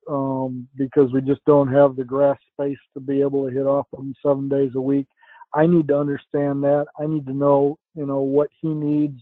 [0.09, 3.87] um, because we just don't have the grass space to be able to hit off
[3.93, 5.07] them seven days a week.
[5.53, 6.87] I need to understand that.
[6.99, 9.21] I need to know, you know, what he needs.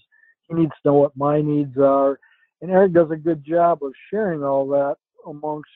[0.49, 2.19] He needs to know what my needs are.
[2.63, 4.95] And Eric does a good job of sharing all that
[5.27, 5.69] amongst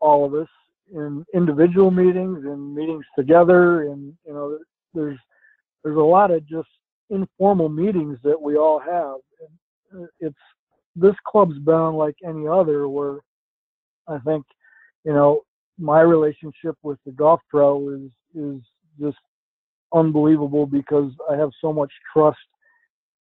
[0.00, 0.48] all of us
[0.92, 3.90] in individual meetings and meetings together.
[3.90, 4.58] And you know,
[4.94, 5.18] there's
[5.84, 6.68] there's a lot of just
[7.10, 9.16] informal meetings that we all have.
[9.92, 10.36] And uh, it's
[10.96, 13.18] this club's been unlike any other where
[14.08, 14.44] I think,
[15.04, 15.42] you know,
[15.78, 18.60] my relationship with the golf pro is is
[19.00, 19.18] just
[19.94, 22.38] unbelievable because I have so much trust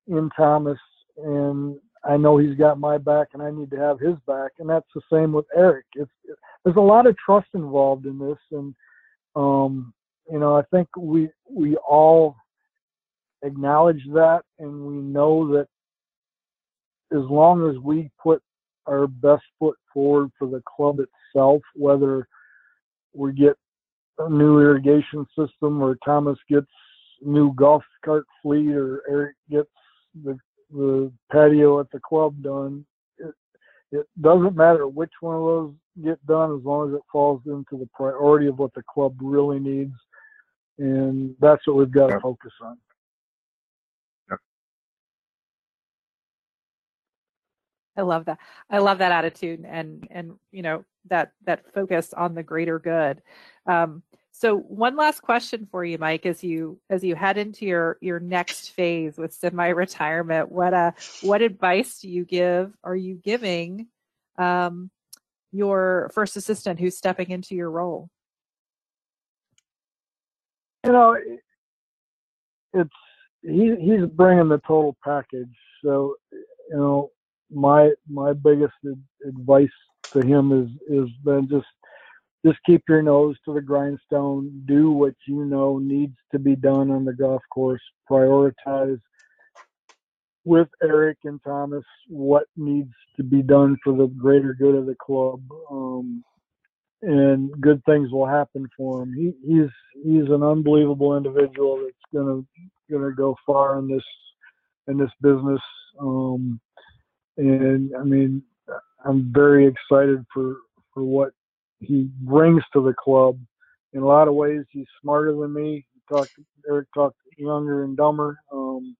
[0.07, 0.79] in Thomas
[1.17, 1.77] and
[2.07, 4.87] I know he's got my back and I need to have his back and that's
[4.95, 5.85] the same with Eric.
[5.95, 8.73] It's it, there's a lot of trust involved in this and
[9.35, 9.93] um
[10.31, 12.35] you know I think we we all
[13.43, 15.67] acknowledge that and we know that
[17.11, 18.41] as long as we put
[18.85, 22.27] our best foot forward for the club itself, whether
[23.13, 23.55] we get
[24.19, 26.67] a new irrigation system or Thomas gets
[27.21, 29.69] new golf cart fleet or Eric gets
[30.23, 30.37] the
[30.71, 32.85] the patio at the club done.
[33.17, 33.33] It,
[33.91, 37.77] it doesn't matter which one of those get done as long as it falls into
[37.77, 39.93] the priority of what the club really needs.
[40.77, 42.77] And that's what we've got to focus on.
[47.97, 48.37] I love that.
[48.69, 53.21] I love that attitude and and you know that that focus on the greater good.
[53.65, 54.03] Um,
[54.37, 58.19] so one last question for you, Mike, as you as you head into your your
[58.19, 62.73] next phase with semi-retirement, what uh what advice do you give?
[62.83, 63.87] Are you giving
[64.37, 64.91] um,
[65.51, 68.09] your first assistant who's stepping into your role?
[70.87, 71.17] you know,
[72.73, 72.89] it's
[73.41, 75.53] he he's bringing the total package.
[75.83, 77.11] So, you know,
[77.51, 78.73] my my biggest
[79.27, 79.67] advice
[80.13, 81.67] to him is is then just
[82.45, 84.63] just keep your nose to the grindstone.
[84.65, 87.81] Do what you know needs to be done on the golf course.
[88.09, 88.99] Prioritize
[90.45, 94.95] with Eric and Thomas what needs to be done for the greater good of the
[94.95, 95.41] club.
[95.69, 96.23] Um,
[97.01, 99.13] and good things will happen for him.
[99.13, 99.69] He, he's
[100.03, 102.41] he's an unbelievable individual that's gonna
[102.89, 104.03] gonna go far in this
[104.87, 105.61] in this business.
[105.99, 106.59] Um,
[107.37, 108.41] and I mean,
[109.05, 110.57] I'm very excited for
[110.93, 111.33] for what
[111.79, 113.39] he brings to the club.
[113.93, 115.85] In a lot of ways, he's smarter than me.
[115.93, 116.31] He talked
[116.69, 118.37] Eric talked younger and dumber.
[118.51, 118.95] Um,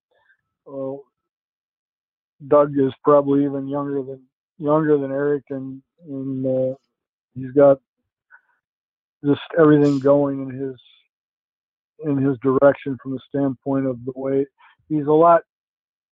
[0.68, 0.94] uh,
[2.48, 4.22] Doug is probably even younger than
[4.58, 6.76] younger than Eric, and and uh,
[7.36, 7.80] he's got
[9.26, 10.76] just everything going in his
[12.06, 14.46] in his direction from the standpoint of the way
[14.88, 15.42] he's a lot.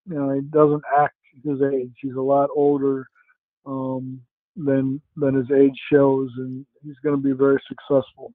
[0.08, 1.94] You know, he doesn't act his age.
[2.02, 3.08] He's a lot older
[3.66, 4.22] um,
[4.56, 8.34] than than his age shows, and he's going to be very successful.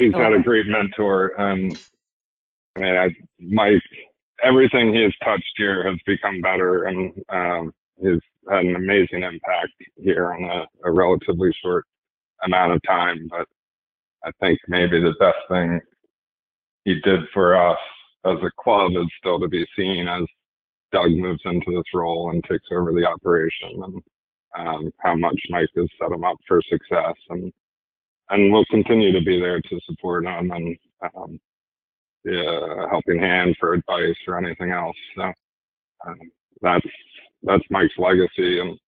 [0.00, 1.40] He's got a great mentor.
[1.40, 1.70] Um,
[2.76, 3.08] I mean, I,
[3.40, 3.82] Mike,
[4.42, 9.72] everything he has touched here has become better, and um, he's had an amazing impact
[9.96, 11.84] here on a, a relatively short
[12.44, 13.28] amount of time.
[13.30, 13.46] But
[14.24, 15.80] I think maybe the best thing
[16.84, 17.78] he did for us
[18.26, 20.24] as a club is still to be seen as
[20.94, 24.02] Doug moves into this role and takes over the operation and
[24.58, 27.52] um, how much Mike has set him up for success and
[28.30, 30.78] and we'll continue to be there to support him and
[31.16, 31.40] um,
[32.90, 34.96] helping hand for advice or anything else.
[35.16, 35.24] So
[36.06, 36.18] um,
[36.62, 36.86] that's
[37.44, 38.78] that's Mike's legacy, and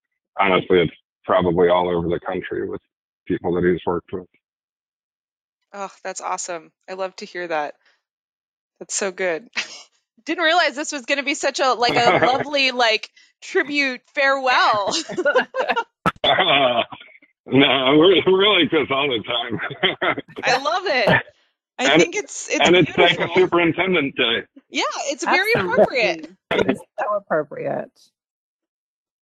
[0.41, 0.95] honestly, it's
[1.25, 2.81] probably all over the country with
[3.27, 4.27] people that he's worked with.
[5.75, 6.73] Oh, that's awesome.
[6.89, 7.75] I love to hear that.
[8.81, 9.49] That's so good.
[10.27, 13.11] Didn't realize this was going to be such a like a lovely like
[13.41, 14.95] tribute farewell.
[15.19, 15.45] uh,
[17.47, 20.21] no, we're, we're like this all the time.
[20.43, 21.09] I love it.
[21.79, 24.43] I And- think it's it's and it's like a superintendent day.
[24.69, 26.31] Yeah, it's very appropriate.
[26.51, 27.91] It is so appropriate.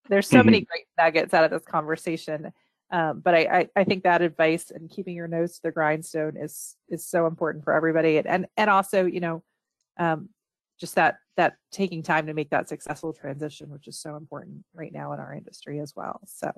[0.09, 2.53] There's so many great nuggets out of this conversation.
[2.91, 6.37] Um, but I, I, I think that advice and keeping your nose to the grindstone
[6.37, 8.19] is is so important for everybody.
[8.19, 9.43] And and, and also, you know,
[9.99, 10.29] um,
[10.79, 14.93] just that that taking time to make that successful transition, which is so important right
[14.93, 16.21] now in our industry as well.
[16.27, 16.53] So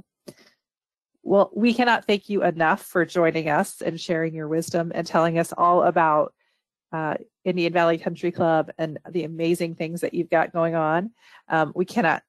[1.22, 5.40] well, we cannot thank you enough for joining us and sharing your wisdom and telling
[5.40, 6.32] us all about
[6.92, 7.14] uh,
[7.44, 11.10] Indian Valley Country Club and the amazing things that you've got going on.
[11.48, 12.22] Um, we cannot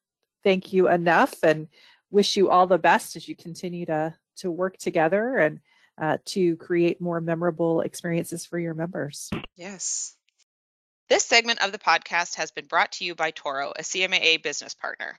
[0.43, 1.67] thank you enough and
[2.09, 5.59] wish you all the best as you continue to to work together and
[5.99, 9.29] uh, to create more memorable experiences for your members.
[9.55, 10.16] Yes.
[11.09, 14.73] This segment of the podcast has been brought to you by Toro, a CMAA business
[14.73, 15.17] partner.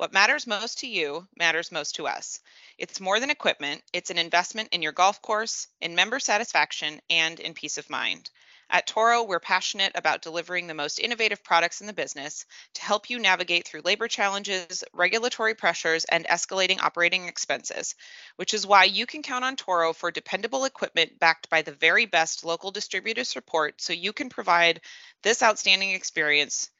[0.00, 2.40] What matters most to you matters most to us.
[2.78, 7.38] It's more than equipment, it's an investment in your golf course, in member satisfaction, and
[7.38, 8.30] in peace of mind.
[8.70, 12.46] At Toro, we're passionate about delivering the most innovative products in the business
[12.76, 17.94] to help you navigate through labor challenges, regulatory pressures, and escalating operating expenses,
[18.36, 22.06] which is why you can count on Toro for dependable equipment backed by the very
[22.06, 24.80] best local distributor support so you can provide
[25.22, 26.70] this outstanding experience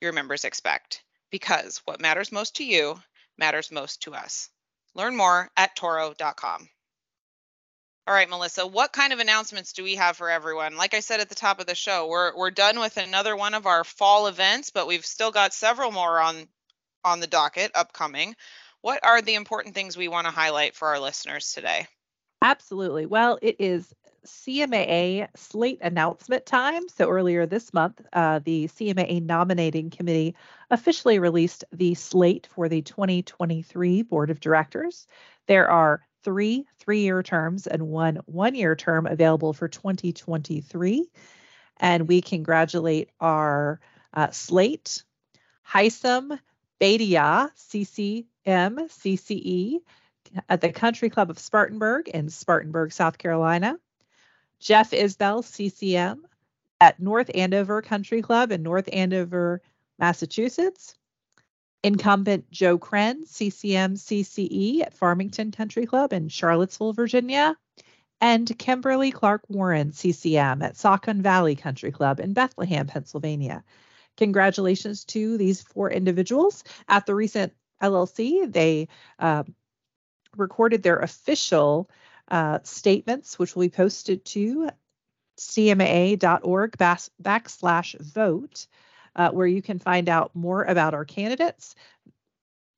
[0.00, 1.02] your members expect.
[1.30, 3.00] Because what matters most to you
[3.38, 4.50] matters most to us.
[4.94, 6.68] Learn more at toro.com.
[8.06, 10.76] All right, Melissa, what kind of announcements do we have for everyone?
[10.76, 13.54] Like I said at the top of the show, we're we're done with another one
[13.54, 16.48] of our fall events, but we've still got several more on
[17.04, 18.34] on the docket upcoming.
[18.80, 21.86] What are the important things we want to highlight for our listeners today?
[22.42, 23.06] Absolutely.
[23.06, 23.92] Well, it is
[24.26, 26.88] CMAA slate announcement time.
[26.88, 30.34] So earlier this month, uh, the CMAA nominating committee
[30.70, 35.06] officially released the slate for the 2023 board of directors.
[35.46, 41.08] There are three three-year terms and one one-year term available for 2023,
[41.78, 43.80] and we congratulate our
[44.12, 45.02] uh, slate,
[45.66, 46.38] Heisem,
[46.78, 48.14] Badia, CCM,
[48.44, 49.78] CCE,
[50.48, 53.78] at the Country Club of Spartanburg in Spartanburg, South Carolina.
[54.60, 56.24] Jeff Isbell, CCM,
[56.80, 59.62] at North Andover Country Club in North Andover,
[59.98, 60.94] Massachusetts.
[61.82, 67.56] Incumbent Joe Kren, CCM, CCE at Farmington Country Club in Charlottesville, Virginia.
[68.20, 73.64] And Kimberly Clark Warren, CCM, at Saucon Valley Country Club in Bethlehem, Pennsylvania.
[74.18, 76.62] Congratulations to these four individuals.
[76.86, 78.88] At the recent LLC, they
[79.18, 79.44] uh,
[80.36, 81.88] recorded their official
[82.30, 84.70] uh, statements, which will be posted to
[85.38, 88.66] cmaa.org backslash vote,
[89.16, 91.74] uh, where you can find out more about our candidates.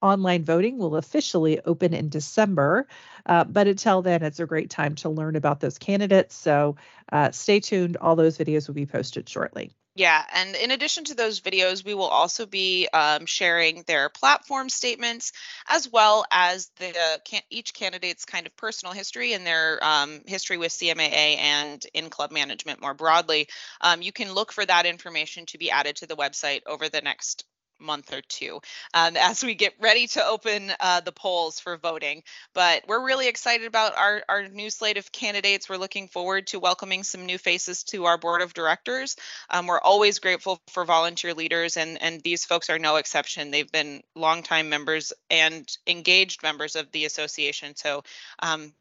[0.00, 2.88] Online voting will officially open in December,
[3.26, 6.34] uh, but until then, it's a great time to learn about those candidates.
[6.34, 6.76] So
[7.12, 7.96] uh, stay tuned.
[7.96, 9.72] All those videos will be posted shortly.
[9.94, 14.70] Yeah, and in addition to those videos, we will also be um, sharing their platform
[14.70, 15.32] statements
[15.68, 20.56] as well as the can- each candidate's kind of personal history and their um, history
[20.56, 23.48] with CMAA and in club management more broadly.
[23.82, 27.02] Um, you can look for that information to be added to the website over the
[27.02, 27.44] next
[27.82, 28.60] month or two
[28.94, 32.22] um, as we get ready to open uh, the polls for voting.
[32.54, 35.68] But we're really excited about our, our new slate of candidates.
[35.68, 39.16] We're looking forward to welcoming some new faces to our board of directors.
[39.50, 43.50] Um, we're always grateful for volunteer leaders, and, and these folks are no exception.
[43.50, 47.76] They've been longtime members and engaged members of the association.
[47.76, 48.04] So,
[48.38, 48.72] um,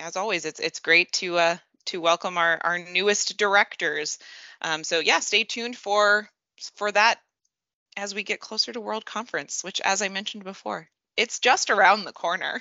[0.00, 4.18] as always, it's it's great to uh, to welcome our our newest directors.
[4.62, 6.28] Um, so yeah, stay tuned for
[6.74, 7.18] for that
[7.98, 12.04] as we get closer to World Conference, which, as I mentioned before, it's just around
[12.04, 12.60] the corner.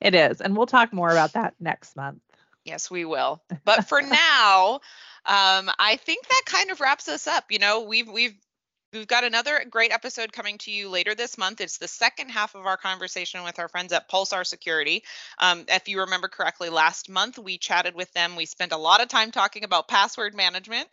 [0.00, 2.20] It is, and we'll talk more about that next month.
[2.64, 3.42] Yes, we will.
[3.64, 4.80] But for now,
[5.24, 7.44] um, I think that kind of wraps us up.
[7.50, 8.34] You know, we've we've
[8.92, 11.62] we've got another great episode coming to you later this month.
[11.62, 15.02] It's the second half of our conversation with our friends at Pulsar Security.
[15.38, 18.36] Um, if you remember correctly, last month we chatted with them.
[18.36, 20.88] We spent a lot of time talking about password management,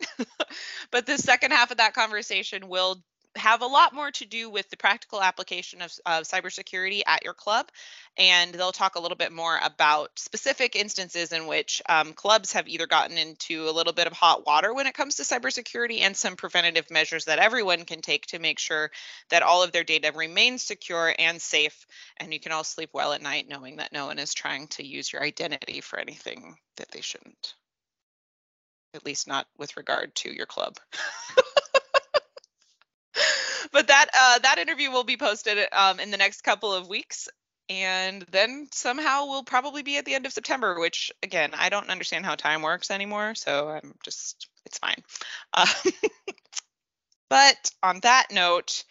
[0.90, 3.02] but the second half of that conversation will
[3.36, 7.34] have a lot more to do with the practical application of, of cybersecurity at your
[7.34, 7.68] club.
[8.16, 12.68] And they'll talk a little bit more about specific instances in which um, clubs have
[12.68, 16.16] either gotten into a little bit of hot water when it comes to cybersecurity and
[16.16, 18.90] some preventative measures that everyone can take to make sure
[19.30, 21.86] that all of their data remains secure and safe.
[22.18, 24.86] And you can all sleep well at night knowing that no one is trying to
[24.86, 27.54] use your identity for anything that they shouldn't.
[28.94, 30.76] At least not with regard to your club.
[33.74, 37.28] but that uh, that interview will be posted um, in the next couple of weeks.
[37.68, 41.88] And then somehow we'll probably be at the end of september which again i don't
[41.88, 43.34] understand how time works anymore.
[43.34, 45.02] So i'm just it's fine.
[45.52, 45.66] Uh,
[47.28, 48.84] but on that note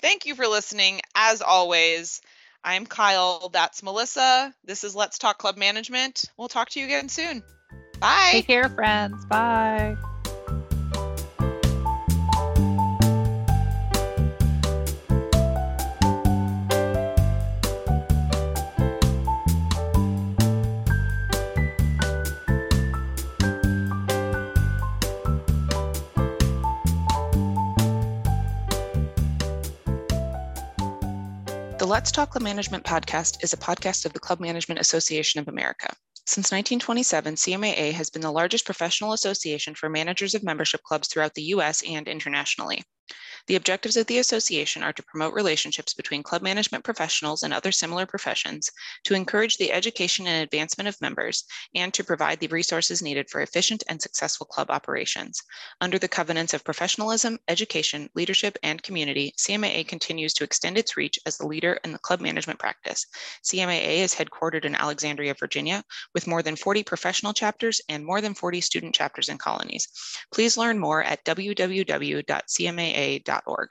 [0.00, 1.00] thank you for listening.
[1.14, 2.20] As always
[2.62, 3.48] i'm kyle.
[3.48, 4.54] That's melissa.
[4.64, 6.26] This is let's talk club management.
[6.36, 7.42] We'll talk to you again soon.
[8.00, 8.30] Bye.
[8.32, 9.24] Take care friends.
[9.26, 9.96] Bye
[31.90, 35.92] Let's Talk Club Management podcast is a podcast of the Club Management Association of America.
[36.24, 41.34] Since 1927, CMAA has been the largest professional association for managers of membership clubs throughout
[41.34, 42.84] the US and internationally.
[43.46, 47.72] The objectives of the association are to promote relationships between club management professionals and other
[47.72, 48.70] similar professions,
[49.02, 51.44] to encourage the education and advancement of members,
[51.74, 55.42] and to provide the resources needed for efficient and successful club operations.
[55.80, 61.18] Under the covenants of professionalism, education, leadership, and community, CMAA continues to extend its reach
[61.26, 63.04] as the leader in the club management practice.
[63.42, 65.82] CMAA is headquartered in Alexandria, Virginia,
[66.14, 69.88] with more than 40 professional chapters and more than 40 student chapters and colonies.
[70.32, 71.24] Please learn more at
[73.00, 73.70] www.cmaa.org.